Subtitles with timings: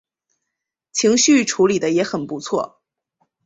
[0.91, 2.81] 情绪处理的也很不错